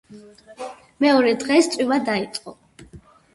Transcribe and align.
მეორე 1.05 1.33
დღეს 1.43 1.69
წვიმა 1.75 1.99
დაიწყო. 2.09 2.57